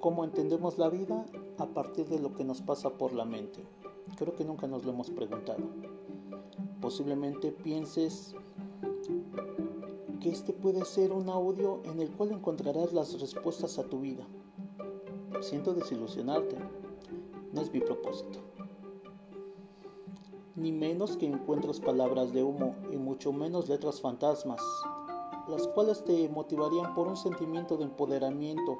[0.00, 1.26] cómo entendemos la vida
[1.58, 3.62] a partir de lo que nos pasa por la mente.
[4.16, 5.62] Creo que nunca nos lo hemos preguntado.
[6.80, 8.34] Posiblemente pienses
[10.20, 14.26] que este puede ser un audio en el cual encontrarás las respuestas a tu vida.
[15.42, 16.56] Siento desilusionarte,
[17.52, 18.40] no es mi propósito.
[20.56, 24.60] Ni menos que encuentres palabras de humo y mucho menos letras fantasmas,
[25.48, 28.78] las cuales te motivarían por un sentimiento de empoderamiento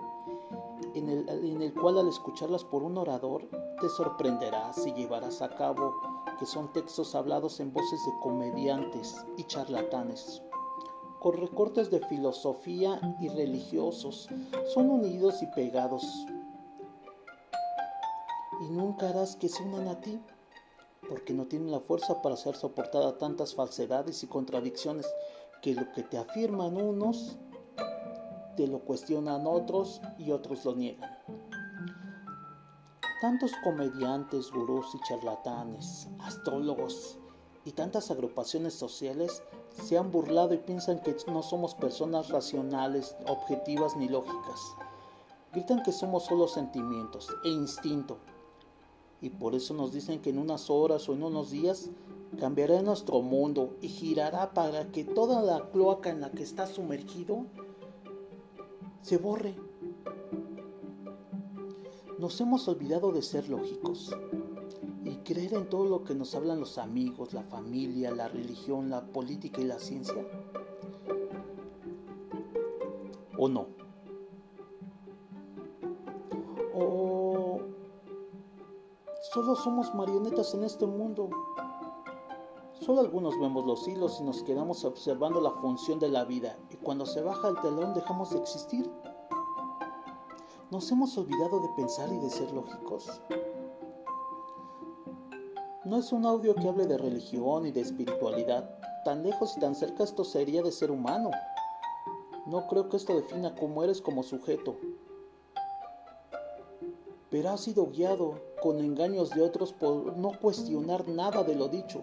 [0.94, 3.48] en el, en el cual al escucharlas por un orador
[3.80, 5.94] te sorprenderás y llevarás a cabo
[6.38, 10.42] que son textos hablados en voces de comediantes y charlatanes
[11.20, 14.28] con recortes de filosofía y religiosos,
[14.72, 16.02] son unidos y pegados.
[18.62, 20.18] Y nunca harás que se unan a ti,
[21.08, 25.06] porque no tienen la fuerza para ser soportada tantas falsedades y contradicciones
[25.60, 27.36] que lo que te afirman unos,
[28.66, 31.10] lo cuestionan otros y otros lo niegan.
[33.20, 37.18] Tantos comediantes, gurús y charlatanes, astrólogos
[37.64, 39.42] y tantas agrupaciones sociales
[39.74, 44.60] se han burlado y piensan que no somos personas racionales, objetivas ni lógicas.
[45.52, 48.18] Gritan que somos solo sentimientos e instinto.
[49.20, 51.90] Y por eso nos dicen que en unas horas o en unos días
[52.38, 57.46] cambiará nuestro mundo y girará para que toda la cloaca en la que está sumergido
[59.00, 59.54] se borre.
[62.18, 64.14] Nos hemos olvidado de ser lógicos
[65.04, 69.06] y creer en todo lo que nos hablan los amigos, la familia, la religión, la
[69.06, 70.22] política y la ciencia?
[73.38, 73.68] ¿O no?
[76.74, 77.60] ¿O
[79.32, 81.30] solo somos marionetas en este mundo?
[82.90, 86.76] Solo algunos vemos los hilos y nos quedamos observando la función de la vida y
[86.76, 88.90] cuando se baja el telón dejamos de existir.
[90.72, 93.22] ¿Nos hemos olvidado de pensar y de ser lógicos?
[95.84, 98.68] No es un audio que hable de religión y de espiritualidad.
[99.04, 101.30] Tan lejos y tan cerca esto sería de ser humano.
[102.46, 104.74] No creo que esto defina cómo eres como sujeto.
[107.30, 112.02] Pero has sido guiado con engaños de otros por no cuestionar nada de lo dicho.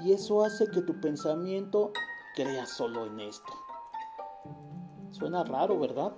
[0.00, 1.92] Y eso hace que tu pensamiento
[2.34, 3.52] crea solo en esto.
[5.10, 6.12] Suena raro, ¿verdad?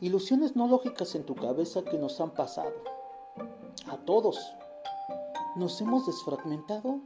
[0.00, 2.72] Ilusiones no lógicas en tu cabeza que nos han pasado
[3.88, 4.38] a todos.
[5.56, 7.00] Nos hemos desfragmentado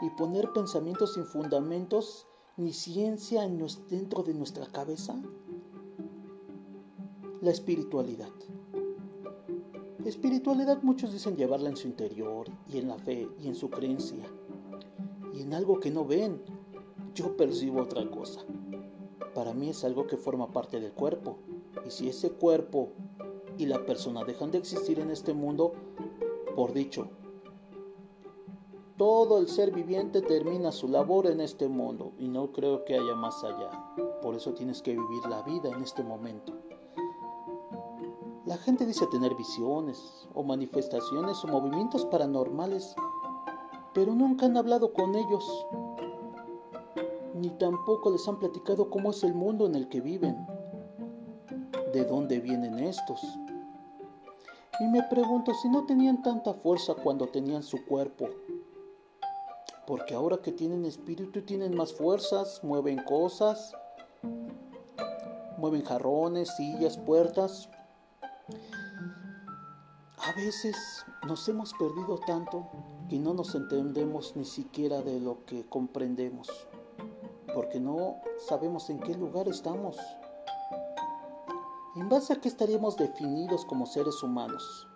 [0.00, 3.48] y poner pensamientos sin fundamentos ni ciencia
[3.88, 5.14] dentro de nuestra cabeza.
[7.40, 8.32] La espiritualidad.
[10.04, 14.24] Espiritualidad muchos dicen llevarla en su interior y en la fe y en su creencia
[15.32, 16.42] y en algo que no ven.
[17.14, 18.44] Yo percibo otra cosa.
[19.32, 21.38] Para mí es algo que forma parte del cuerpo
[21.86, 22.88] y si ese cuerpo
[23.58, 25.72] y la persona dejan de existir en este mundo,
[26.56, 27.08] por dicho,
[28.96, 33.14] todo el ser viviente termina su labor en este mundo y no creo que haya
[33.14, 33.70] más allá.
[34.20, 36.61] Por eso tienes que vivir la vida en este momento.
[38.52, 42.94] La gente dice tener visiones o manifestaciones o movimientos paranormales,
[43.94, 45.66] pero nunca han hablado con ellos,
[47.34, 50.36] ni tampoco les han platicado cómo es el mundo en el que viven,
[51.94, 53.22] de dónde vienen estos
[54.80, 58.28] y me pregunto si no tenían tanta fuerza cuando tenían su cuerpo.
[59.86, 63.72] Porque ahora que tienen espíritu tienen más fuerzas, mueven cosas,
[65.56, 67.70] mueven jarrones, sillas, puertas.
[70.24, 70.76] A veces
[71.26, 72.68] nos hemos perdido tanto
[73.08, 76.48] que no nos entendemos ni siquiera de lo que comprendemos,
[77.52, 79.96] porque no sabemos en qué lugar estamos.
[81.96, 84.86] ¿En base a qué estaríamos definidos como seres humanos?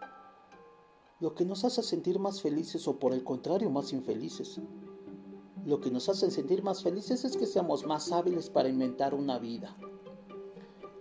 [1.19, 4.61] Lo que nos hace sentir más felices o por el contrario más infelices.
[5.65, 9.41] Lo que nos hace sentir más felices es que seamos más hábiles para inventar una
[9.41, 9.77] vida.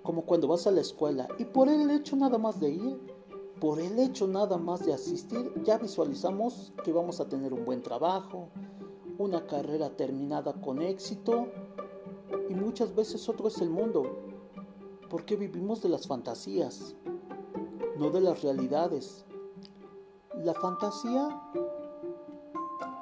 [0.01, 3.14] Como cuando vas a la escuela y por el hecho nada más de ir,
[3.59, 7.81] por el hecho nada más de asistir, ya visualizamos que vamos a tener un buen
[7.81, 8.49] trabajo,
[9.17, 11.47] una carrera terminada con éxito
[12.49, 14.03] y muchas veces otro es el mundo,
[15.09, 16.95] porque vivimos de las fantasías,
[17.97, 19.25] no de las realidades.
[20.43, 21.41] La fantasía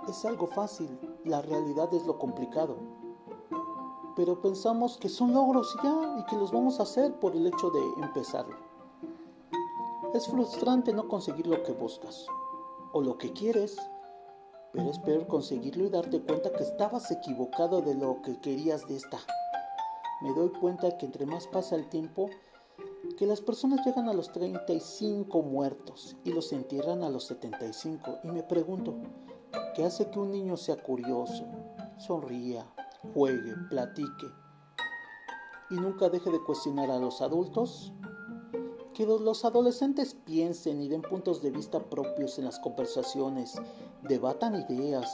[0.08, 2.78] es algo fácil, la realidad es lo complicado.
[4.16, 7.72] Pero pensamos que son logros ya y que los vamos a hacer por el hecho
[7.72, 8.73] de empezarlo.
[10.14, 12.28] Es frustrante no conseguir lo que buscas
[12.92, 13.78] o lo que quieres,
[14.72, 18.96] pero es peor conseguirlo y darte cuenta que estabas equivocado de lo que querías de
[18.98, 19.20] esta
[20.24, 22.30] me doy cuenta que entre más pasa el tiempo,
[23.18, 28.20] que las personas llegan a los 35 muertos y los entierran a los 75.
[28.24, 28.96] Y me pregunto,
[29.76, 31.44] ¿qué hace que un niño sea curioso,
[31.98, 32.66] sonría,
[33.14, 34.28] juegue, platique
[35.70, 37.92] y nunca deje de cuestionar a los adultos?
[38.94, 43.56] Que los adolescentes piensen y den puntos de vista propios en las conversaciones,
[44.04, 45.10] debatan ideas,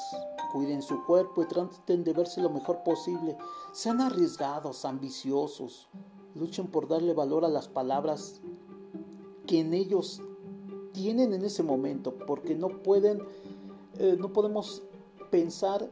[0.52, 3.38] cuiden su cuerpo y traten de verse lo mejor posible,
[3.72, 5.88] sean arriesgados, ambiciosos,
[6.36, 8.42] luchen por darle valor a las palabras
[9.48, 10.22] que en ellos
[10.92, 13.24] tienen en ese momento, porque no pueden,
[13.98, 14.84] eh, no podemos
[15.32, 15.90] pensar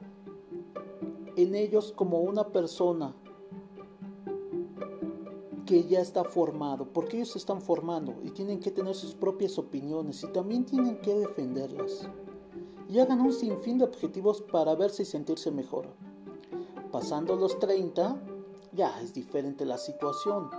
[1.37, 3.15] en ellos como una persona
[5.67, 9.59] que ya está formado, porque ellos se están formando y tienen que tener sus propias
[9.59, 12.07] opiniones y también tienen que defenderlas.
[12.89, 15.87] Y hagan un sinfín de objetivos para verse y sentirse mejor.
[16.91, 18.17] Pasando los 30,
[18.71, 20.49] ya es diferente la situación.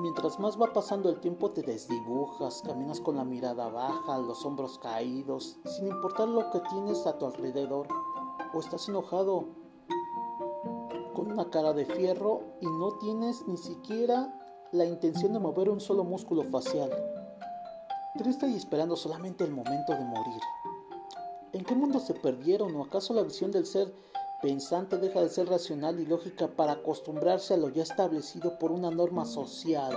[0.00, 4.78] Mientras más va pasando el tiempo te desdibujas, caminas con la mirada baja, los hombros
[4.78, 7.88] caídos, sin importar lo que tienes a tu alrededor,
[8.52, 9.46] o estás enojado
[11.16, 14.38] con una cara de fierro y no tienes ni siquiera
[14.70, 16.90] la intención de mover un solo músculo facial,
[18.18, 20.42] triste y esperando solamente el momento de morir.
[21.54, 23.94] ¿En qué mundo se perdieron o acaso la visión del ser
[24.42, 28.90] pensante deja de ser racional y lógica para acostumbrarse a lo ya establecido por una
[28.90, 29.96] norma social,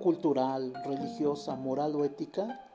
[0.00, 2.68] cultural, religiosa, moral o ética?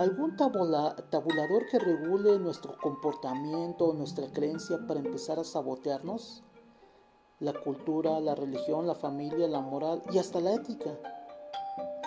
[0.00, 6.42] ¿Algún tabulador que regule nuestro comportamiento o nuestra creencia para empezar a sabotearnos?
[7.40, 10.96] La cultura, la religión, la familia, la moral y hasta la ética.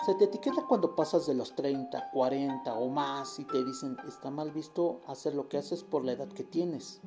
[0.06, 4.30] Se te etiqueta cuando pasas de los 30, 40 o más y te dicen está
[4.30, 7.00] mal visto hacer lo que haces por la edad que tienes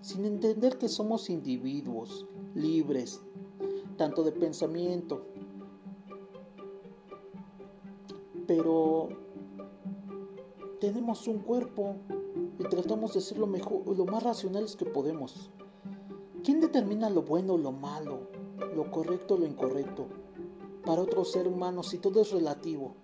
[0.00, 3.20] sin entender que somos individuos libres,
[3.96, 5.26] tanto de pensamiento,
[8.46, 9.08] pero
[10.80, 11.96] tenemos un cuerpo
[12.58, 15.50] y tratamos de ser lo, mejor, lo más racionales que podemos.
[16.46, 18.28] ¿Quién determina lo bueno lo malo,
[18.76, 20.06] lo correcto lo incorrecto?
[20.84, 22.94] Para otro ser humano, si todo es relativo.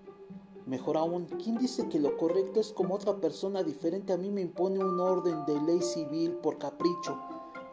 [0.64, 4.42] Mejor aún, ¿quién dice que lo correcto es como otra persona diferente a mí me
[4.42, 7.18] impone un orden de ley civil por capricho,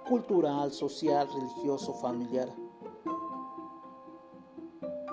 [0.10, 2.50] cultural, social, religioso, familiar?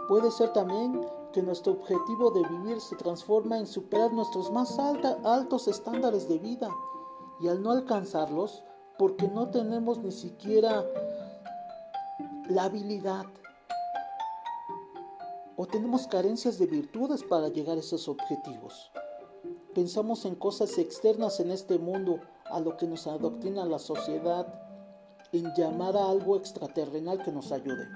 [0.09, 5.69] Puede ser también que nuestro objetivo de vivir se transforma en superar nuestros más altos
[5.69, 6.71] estándares de vida
[7.41, 8.65] y al no alcanzarlos,
[8.99, 10.85] porque no tenemos ni siquiera
[12.49, 13.27] la habilidad
[15.57, 18.91] o tenemos carencias de virtudes para llegar a esos objetivos.
[19.75, 24.47] Pensamos en cosas externas en este mundo a lo que nos adoctrina la sociedad,
[25.33, 27.87] en llamar a algo extraterrenal que nos ayude.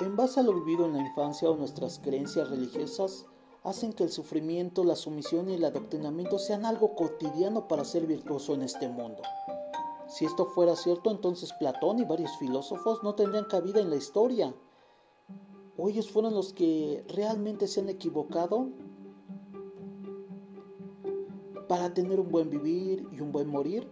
[0.00, 3.26] En base a lo vivido en la infancia o nuestras creencias religiosas,
[3.66, 8.54] hacen que el sufrimiento, la sumisión y el adoctrinamiento sean algo cotidiano para ser virtuoso
[8.54, 9.22] en este mundo.
[10.06, 14.54] Si esto fuera cierto, entonces Platón y varios filósofos no tendrían cabida en la historia.
[15.76, 18.68] ¿O ellos fueron los que realmente se han equivocado
[21.68, 23.90] para tener un buen vivir y un buen morir?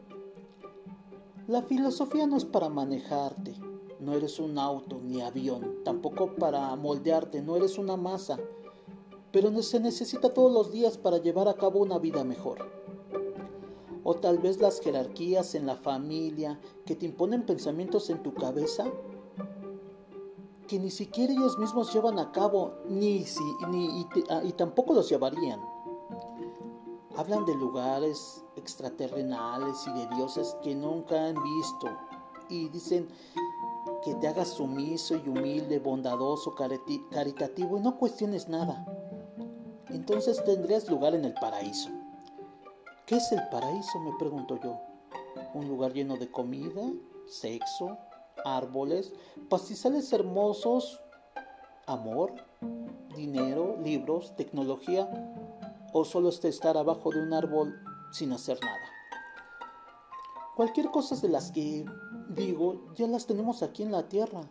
[1.48, 3.56] La filosofía no es para manejarte,
[3.98, 8.38] no eres un auto ni avión, tampoco para moldearte, no eres una masa,
[9.34, 12.70] pero se necesita todos los días para llevar a cabo una vida mejor.
[14.04, 18.84] O tal vez las jerarquías en la familia que te imponen pensamientos en tu cabeza
[20.68, 25.08] que ni siquiera ellos mismos llevan a cabo, ni, si, ni ah, y, tampoco los
[25.08, 25.60] llevarían.
[27.16, 31.88] Hablan de lugares extraterrenales y de dioses que nunca han visto
[32.48, 33.08] y dicen
[34.04, 36.54] que te hagas sumiso y humilde, bondadoso,
[37.10, 38.93] caritativo y no cuestiones nada.
[39.94, 41.88] Entonces tendrías lugar en el paraíso.
[43.06, 43.98] ¿Qué es el paraíso?
[44.00, 44.78] me pregunto yo.
[45.54, 46.82] ¿Un lugar lleno de comida,
[47.26, 47.96] sexo,
[48.44, 49.12] árboles,
[49.48, 51.00] pastizales hermosos,
[51.86, 52.34] amor,
[53.16, 55.08] dinero, libros, tecnología,
[55.92, 58.90] o solo estar abajo de un árbol sin hacer nada.
[60.56, 61.84] Cualquier cosa de las que
[62.28, 64.42] digo ya las tenemos aquí en la tierra.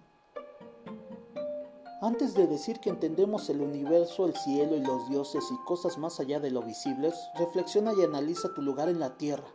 [2.03, 6.19] Antes de decir que entendemos el universo, el cielo y los dioses y cosas más
[6.19, 9.47] allá de lo visibles, reflexiona y analiza tu lugar en la tierra.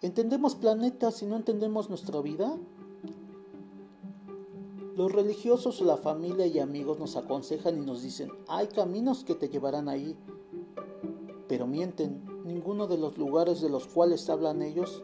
[0.00, 2.56] ¿Entendemos planetas y no entendemos nuestra vida?
[4.94, 9.48] Los religiosos, la familia y amigos nos aconsejan y nos dicen, hay caminos que te
[9.48, 10.16] llevarán ahí.
[11.48, 15.02] Pero mienten, ninguno de los lugares de los cuales hablan ellos,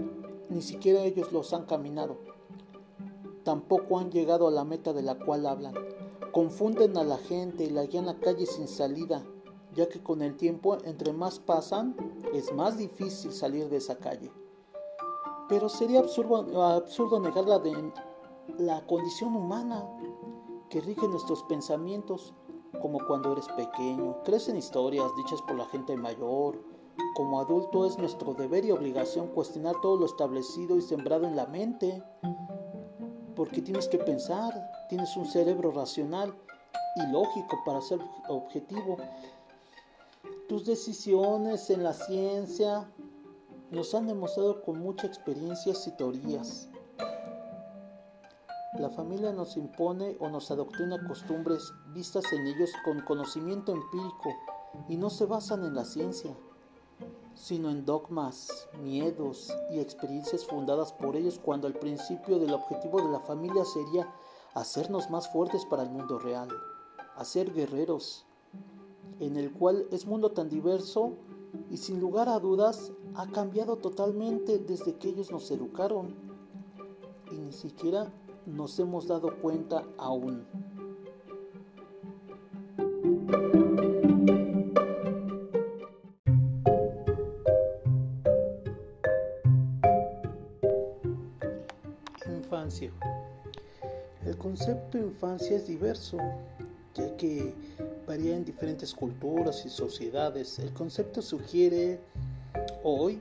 [0.48, 2.18] ni siquiera ellos los han caminado.
[3.42, 5.74] tampoco han llegado a la meta de la cual hablan.
[6.32, 9.22] Confunden a la gente y la guían a calle sin salida,
[9.74, 11.94] ya que con el tiempo, entre más pasan,
[12.32, 14.32] es más difícil salir de esa calle.
[15.50, 17.60] Pero sería absurdo, negar la,
[18.56, 19.86] la condición humana
[20.70, 22.32] que rige nuestros pensamientos,
[22.80, 24.22] como cuando eres pequeño.
[24.24, 26.64] Crecen historias dichas por la gente mayor.
[27.14, 31.46] Como adulto es nuestro deber y obligación cuestionar todo lo establecido y sembrado en la
[31.46, 32.02] mente
[33.34, 34.52] porque tienes que pensar,
[34.92, 36.34] tienes un cerebro racional
[36.96, 38.98] y lógico para ser objetivo.
[40.50, 42.86] Tus decisiones en la ciencia
[43.70, 46.68] nos han demostrado con muchas experiencias y teorías.
[48.74, 54.28] La familia nos impone o nos adoctrina costumbres vistas en ellos con conocimiento empírico
[54.90, 56.36] y no se basan en la ciencia
[57.34, 63.10] sino en dogmas, miedos y experiencias fundadas por ellos cuando al principio del objetivo de
[63.10, 64.06] la familia sería
[64.54, 66.48] hacernos más fuertes para el mundo real,
[67.16, 68.26] hacer guerreros,
[69.20, 71.12] en el cual es mundo tan diverso
[71.70, 76.14] y sin lugar a dudas ha cambiado totalmente desde que ellos nos educaron
[77.30, 78.12] y ni siquiera
[78.46, 80.46] nos hemos dado cuenta aún.
[94.26, 96.16] El concepto de infancia es diverso,
[96.94, 97.54] ya que
[98.06, 100.58] varía en diferentes culturas y sociedades.
[100.58, 101.98] El concepto sugiere
[102.84, 103.20] hoy,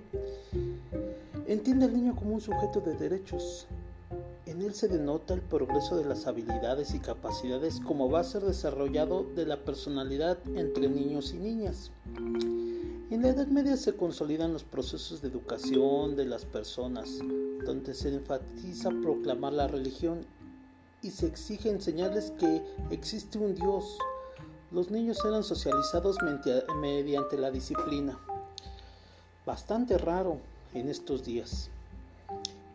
[1.48, 3.68] entiende al niño como un sujeto de derechos.
[4.46, 8.44] En él se denota el progreso de las habilidades y capacidades como va a ser
[8.44, 11.92] desarrollado de la personalidad entre niños y niñas.
[13.12, 17.20] En la Edad Media se consolidan los procesos de educación de las personas,
[17.66, 20.26] donde se enfatiza proclamar la religión
[21.02, 23.98] y se exige enseñarles que existe un Dios.
[24.72, 26.18] Los niños eran socializados
[26.80, 28.18] mediante la disciplina.
[29.46, 30.38] Bastante raro
[30.74, 31.70] en estos días.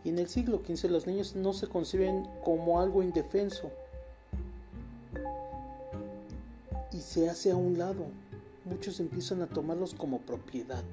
[0.04, 3.70] Y en el siglo XV los niños no se conciben como algo indefenso
[6.92, 8.06] y se hace a un lado.
[8.64, 10.84] Muchos empiezan a tomarlos como propiedad.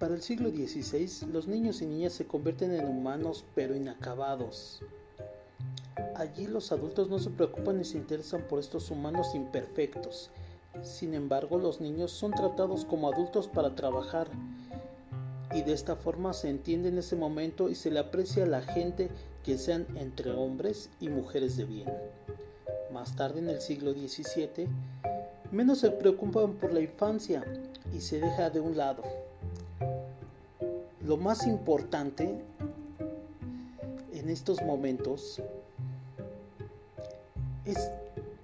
[0.00, 4.80] Para el siglo XVI, los niños y niñas se convierten en humanos pero inacabados.
[6.16, 10.30] Allí los adultos no se preocupan ni se interesan por estos humanos imperfectos.
[10.82, 14.28] Sin embargo, los niños son tratados como adultos para trabajar
[15.54, 18.62] y de esta forma se entiende en ese momento y se le aprecia a la
[18.62, 19.10] gente
[19.44, 21.92] que sean entre hombres y mujeres de bien.
[22.90, 24.66] Más tarde en el siglo XVII,
[25.52, 27.44] menos se preocupan por la infancia
[27.94, 29.19] y se deja de un lado
[31.10, 32.40] lo más importante
[34.12, 35.42] en estos momentos
[37.64, 37.90] es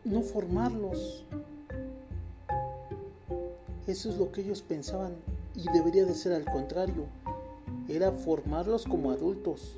[0.04, 1.24] no formarlos.
[3.86, 5.12] Eso es lo que ellos pensaban
[5.54, 7.04] y debería de ser al contrario.
[7.88, 9.76] Era formarlos como adultos.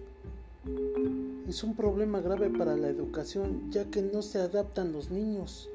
[1.46, 5.68] Es un problema grave para la educación ya que no se adaptan los niños.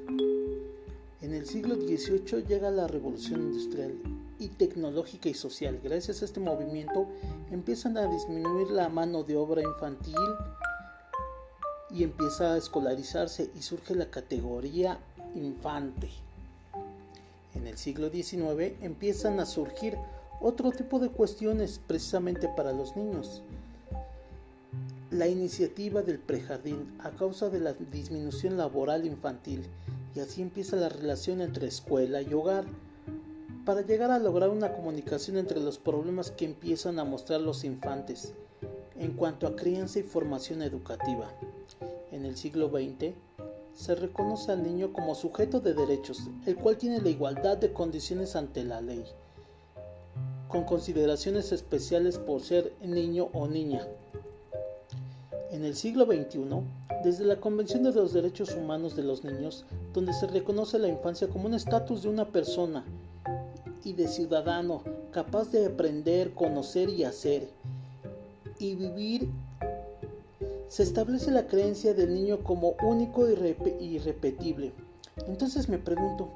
[1.21, 3.93] En el siglo XVIII llega la revolución industrial
[4.43, 5.79] y tecnológica y social.
[5.81, 7.07] Gracias a este movimiento
[7.51, 10.17] empiezan a disminuir la mano de obra infantil
[11.89, 14.99] y empieza a escolarizarse y surge la categoría
[15.35, 16.09] infante.
[17.55, 19.97] En el siglo XIX empiezan a surgir
[20.41, 23.41] otro tipo de cuestiones precisamente para los niños.
[25.09, 29.63] La iniciativa del prejardín a causa de la disminución laboral infantil
[30.15, 32.65] y así empieza la relación entre escuela y hogar
[33.65, 38.33] para llegar a lograr una comunicación entre los problemas que empiezan a mostrar los infantes
[38.97, 41.31] en cuanto a crianza y formación educativa.
[42.11, 43.13] En el siglo XX
[43.73, 48.35] se reconoce al niño como sujeto de derechos, el cual tiene la igualdad de condiciones
[48.35, 49.03] ante la ley,
[50.49, 53.87] con consideraciones especiales por ser niño o niña.
[55.51, 56.43] En el siglo XXI,
[57.03, 61.27] desde la Convención de los Derechos Humanos de los Niños, donde se reconoce la infancia
[61.29, 62.83] como un estatus de una persona
[63.83, 67.49] y de ciudadano capaz de aprender, conocer y hacer
[68.59, 69.29] y vivir,
[70.67, 74.71] se establece la creencia del niño como único y irrepetible.
[75.27, 76.29] Entonces me pregunto,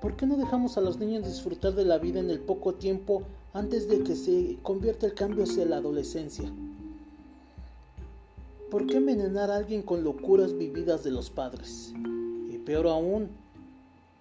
[0.00, 3.22] ¿por qué no dejamos a los niños disfrutar de la vida en el poco tiempo
[3.52, 6.50] antes de que se convierta el cambio hacia la adolescencia?
[8.70, 11.92] ¿Por qué envenenar a alguien con locuras vividas de los padres?
[12.48, 13.28] Y peor aún,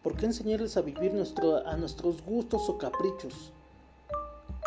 [0.04, 3.52] ¿Por qué enseñarles a vivir nuestro, a nuestros gustos o caprichos?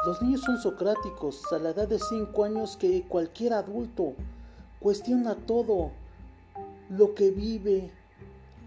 [0.05, 4.15] Los niños son socráticos a la edad de 5 años que cualquier adulto
[4.81, 5.93] cuestiona todo
[6.91, 7.91] lo que vive,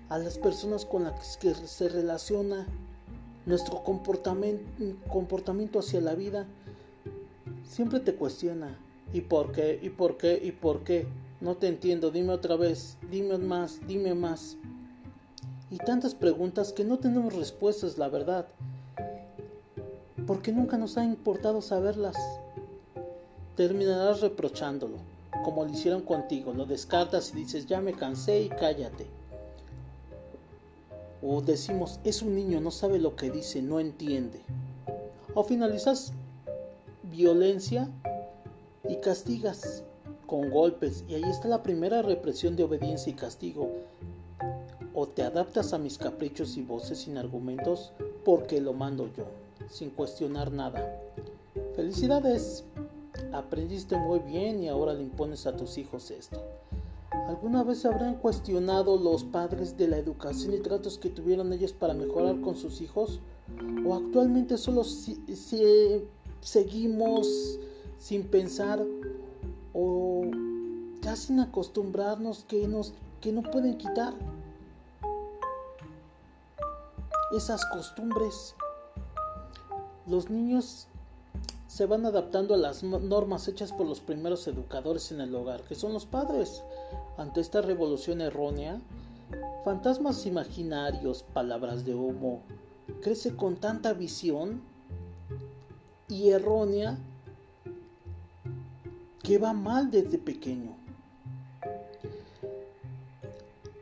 [0.09, 2.65] a las personas con las que se relaciona,
[3.45, 4.63] nuestro comportamiento,
[5.07, 6.47] comportamiento hacia la vida,
[7.63, 8.79] siempre te cuestiona.
[9.13, 9.79] ¿Y por qué?
[9.81, 10.39] ¿Y por qué?
[10.41, 11.07] ¿Y por qué?
[11.41, 14.57] No te entiendo, dime otra vez, dime más, dime más.
[15.71, 18.45] Y tantas preguntas que no tenemos respuestas, la verdad.
[20.27, 22.15] Porque nunca nos ha importado saberlas.
[23.55, 24.97] Terminarás reprochándolo,
[25.43, 26.53] como lo hicieron contigo.
[26.53, 29.07] Lo descartas y dices, ya me cansé y cállate.
[31.21, 34.41] O decimos, es un niño, no sabe lo que dice, no entiende.
[35.33, 36.13] O finalizas
[37.03, 37.89] violencia
[38.87, 39.83] y castigas
[40.27, 41.03] con golpes.
[41.07, 43.71] Y ahí está la primera represión de obediencia y castigo.
[44.95, 47.91] O te adaptas a mis caprichos y voces sin argumentos
[48.23, 49.25] porque lo mando yo,
[49.69, 50.99] sin cuestionar nada.
[51.75, 52.63] Felicidades,
[53.33, 56.41] aprendiste muy bien y ahora le impones a tus hijos esto.
[57.27, 61.93] ¿Alguna vez habrán cuestionado los padres de la educación y tratos que tuvieron ellos para
[61.93, 63.19] mejorar con sus hijos?
[63.85, 65.19] ¿O actualmente solo si,
[66.41, 67.59] seguimos
[67.97, 68.83] sin pensar
[69.73, 70.23] o
[71.01, 74.13] ya sin acostumbrarnos que, nos, que no pueden quitar
[77.37, 78.55] esas costumbres?
[80.07, 80.87] Los niños
[81.67, 85.75] se van adaptando a las normas hechas por los primeros educadores en el hogar, que
[85.75, 86.63] son los padres.
[87.17, 88.79] Ante esta revolución errónea,
[89.63, 92.43] fantasmas imaginarios, palabras de humo,
[93.01, 94.61] crece con tanta visión
[96.07, 96.97] y errónea
[99.21, 100.84] que va mal desde pequeño.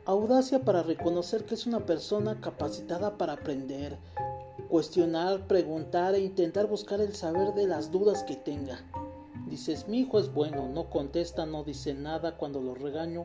[0.06, 3.96] Audacia para reconocer que es una persona capacitada para aprender,
[4.68, 8.84] cuestionar, preguntar e intentar buscar el saber de las dudas que tenga.
[9.46, 13.24] Dices, mi hijo es bueno, no contesta, no dice nada cuando lo regaño,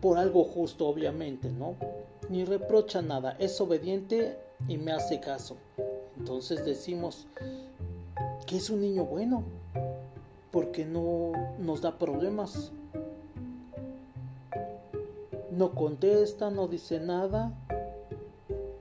[0.00, 1.74] por algo justo obviamente, ¿no?
[2.30, 5.58] Ni reprocha nada, es obediente y me hace caso.
[6.16, 7.26] Entonces decimos
[8.46, 9.44] que es un niño bueno,
[10.50, 12.72] porque no nos da problemas.
[15.56, 17.54] No contesta, no dice nada,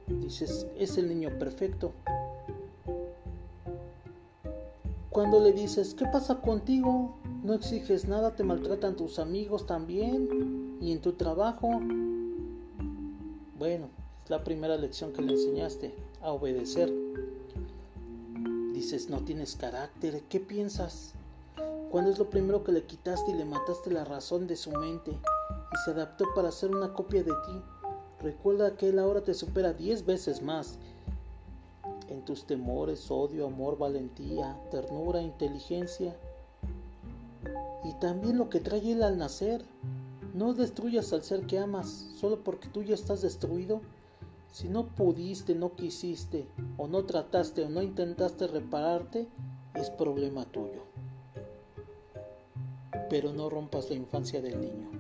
[0.08, 1.94] Dices, es el niño perfecto.
[5.10, 7.16] Cuando le dices, ¿qué pasa contigo?
[7.44, 11.80] No exiges nada, te maltratan tus amigos también y en tu trabajo.
[13.58, 13.88] Bueno,
[14.26, 16.92] es la primera lección que le enseñaste, a obedecer.
[18.74, 21.14] Dices, no tienes carácter, ¿qué piensas?
[21.90, 25.18] Cuando es lo primero que le quitaste y le mataste la razón de su mente
[25.74, 27.62] y se adaptó para ser una copia de ti?
[28.22, 30.78] Recuerda que Él ahora te supera diez veces más
[32.10, 36.16] en tus temores, odio, amor, valentía, ternura, inteligencia
[37.84, 39.64] y también lo que trae Él al nacer.
[40.34, 43.82] No destruyas al ser que amas solo porque tú ya estás destruido.
[44.52, 46.48] Si no pudiste, no quisiste,
[46.78, 49.28] o no trataste, o no intentaste repararte,
[49.76, 50.84] es problema tuyo.
[53.10, 54.95] Pero no rompas la infancia del niño.